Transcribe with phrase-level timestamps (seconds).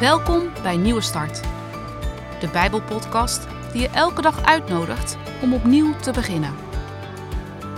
[0.00, 1.42] Welkom bij Nieuwe Start,
[2.40, 6.54] de Bijbelpodcast die je elke dag uitnodigt om opnieuw te beginnen.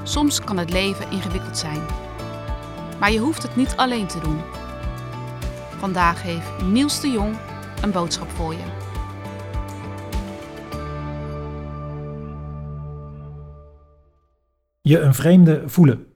[0.02, 1.86] Soms kan het leven ingewikkeld zijn,
[3.00, 4.40] maar je hoeft het niet alleen te doen.
[5.78, 7.36] Vandaag heeft Niels de Jong
[7.82, 8.64] een boodschap voor je.
[14.80, 16.06] Je een vreemde voelen.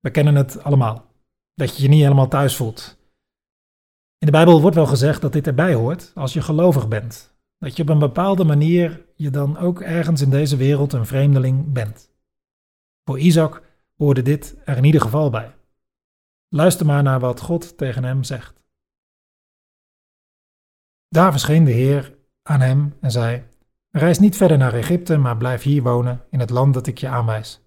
[0.00, 1.04] We kennen het allemaal.
[1.54, 2.95] Dat je je niet helemaal thuis voelt.
[4.18, 7.34] In de Bijbel wordt wel gezegd dat dit erbij hoort als je gelovig bent.
[7.58, 11.72] Dat je op een bepaalde manier je dan ook ergens in deze wereld een vreemdeling
[11.72, 12.12] bent.
[13.04, 13.62] Voor Isaac
[13.96, 15.54] hoorde dit er in ieder geval bij.
[16.48, 18.64] Luister maar naar wat God tegen hem zegt.
[21.08, 23.44] Daar verscheen de Heer aan hem en zei:
[23.90, 27.08] Reis niet verder naar Egypte, maar blijf hier wonen in het land dat ik je
[27.08, 27.60] aanwijs.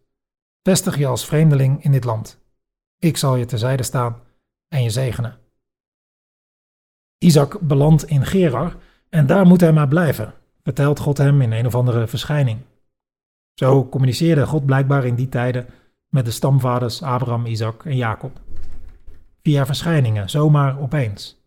[0.63, 2.40] Vestig je als vreemdeling in dit land.
[2.98, 4.21] Ik zal je terzijde staan
[4.68, 5.38] en je zegenen.
[7.20, 8.76] Isaac belandt in Gerar
[9.10, 12.60] en daar moet hij maar blijven, vertelt God hem in een of andere verschijning.
[13.54, 15.68] Zo communiceerde God blijkbaar in die tijden
[16.10, 18.40] met de stamvaders Abraham, Isaac en Jacob.
[19.41, 21.38] Via verschijningen, zomaar opeens.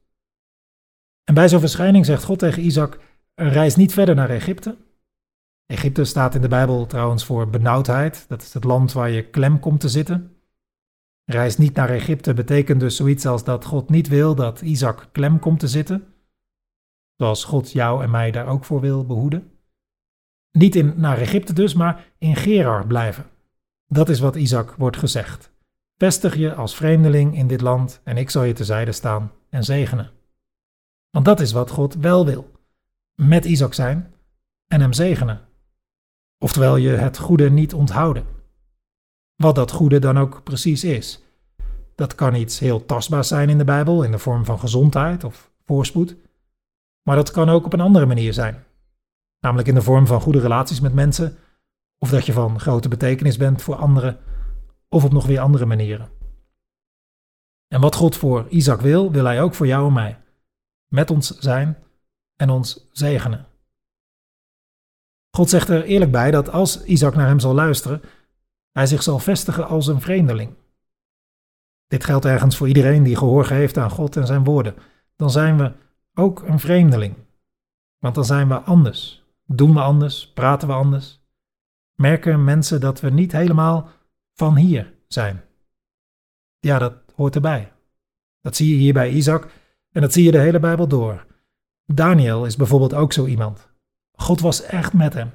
[1.25, 2.99] En bij zo'n verschijning zegt God tegen Isaac:
[3.35, 4.77] Reis niet verder naar Egypte.
[5.67, 8.25] Egypte staat in de Bijbel trouwens voor benauwdheid.
[8.29, 10.37] Dat is het land waar je klem komt te zitten.
[11.33, 15.39] Reis niet naar Egypte betekent dus zoiets als dat God niet wil dat Isaac klem
[15.39, 16.15] komt te zitten.
[17.17, 19.51] Zoals God jou en mij daar ook voor wil behoeden.
[20.51, 23.27] Niet in, naar Egypte dus, maar in Gerar blijven.
[23.87, 25.53] Dat is wat Isaac wordt gezegd.
[25.97, 30.11] Vestig je als vreemdeling in dit land en ik zal je terzijde staan en zegenen.
[31.11, 32.51] Want dat is wat God wel wil.
[33.15, 34.15] Met Isaac zijn
[34.67, 35.41] en hem zegenen.
[36.39, 38.27] Oftewel je het goede niet onthouden.
[39.37, 41.23] Wat dat goede dan ook precies is.
[41.95, 45.51] Dat kan iets heel tastbaars zijn in de Bijbel, in de vorm van gezondheid of
[45.65, 46.17] voorspoed.
[47.03, 48.65] Maar dat kan ook op een andere manier zijn.
[49.41, 51.37] Namelijk in de vorm van goede relaties met mensen,
[51.99, 54.19] of dat je van grote betekenis bent voor anderen,
[54.89, 56.11] of op nog weer andere manieren.
[57.69, 60.19] En wat God voor Isaac wil, wil hij ook voor jou en mij.
[60.89, 61.79] Met ons zijn
[62.37, 63.47] en ons zegenen.
[65.37, 68.03] God zegt er eerlijk bij dat als Isaac naar hem zal luisteren,
[68.73, 70.55] hij zich zal vestigen als een vreemdeling.
[71.87, 74.75] Dit geldt ergens voor iedereen die gehoor geeft aan God en zijn woorden.
[75.17, 75.73] Dan zijn we
[76.15, 77.15] ook een vreemdeling.
[77.99, 79.25] Want dan zijn we anders.
[79.47, 81.21] Doen we anders, praten we anders.
[81.95, 83.89] Merken mensen dat we niet helemaal
[84.33, 85.45] van hier zijn.
[86.59, 87.73] Ja, dat hoort erbij.
[88.41, 89.49] Dat zie je hier bij Isaac
[89.91, 91.27] en dat zie je de hele Bijbel door.
[91.87, 93.69] Daniel is bijvoorbeeld ook zo iemand.
[94.13, 95.33] God was echt met hem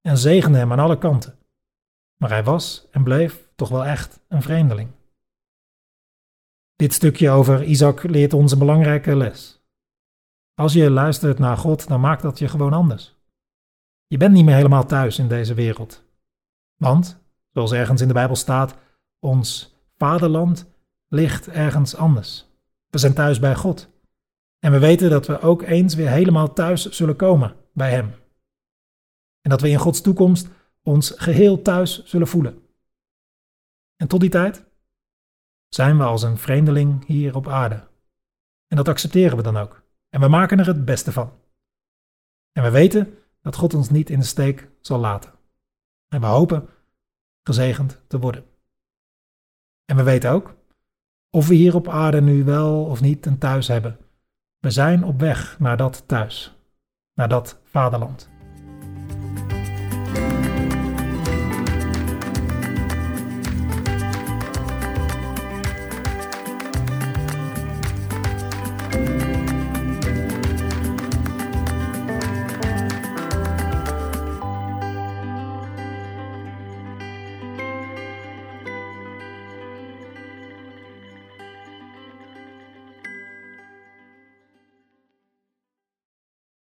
[0.00, 1.38] en zegende hem aan alle kanten.
[2.16, 4.90] Maar hij was en bleef toch wel echt een vreemdeling.
[6.76, 9.62] Dit stukje over Isaac leert ons een belangrijke les.
[10.54, 13.16] Als je luistert naar God, dan maakt dat je gewoon anders.
[14.06, 16.04] Je bent niet meer helemaal thuis in deze wereld.
[16.76, 17.20] Want,
[17.52, 18.74] zoals ergens in de Bijbel staat,
[19.18, 20.66] ons vaderland
[21.08, 22.46] ligt ergens anders.
[22.90, 23.88] We zijn thuis bij God.
[24.58, 28.14] En we weten dat we ook eens weer helemaal thuis zullen komen bij Hem.
[29.40, 30.48] En dat we in Gods toekomst
[30.84, 32.68] ons geheel thuis zullen voelen.
[33.96, 34.64] En tot die tijd
[35.68, 37.88] zijn we als een vreemdeling hier op aarde.
[38.66, 39.82] En dat accepteren we dan ook.
[40.08, 41.32] En we maken er het beste van.
[42.52, 45.32] En we weten dat God ons niet in de steek zal laten.
[46.08, 46.68] En we hopen
[47.42, 48.44] gezegend te worden.
[49.84, 50.56] En we weten ook,
[51.30, 53.98] of we hier op aarde nu wel of niet een thuis hebben,
[54.58, 56.56] we zijn op weg naar dat thuis,
[57.14, 58.33] naar dat vaderland.